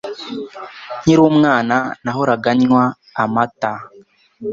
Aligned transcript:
Nkiri 1.01 1.21
umwana, 1.31 1.75
nahoraga 2.03 2.49
nywa 2.59 2.83
amata. 3.23 3.71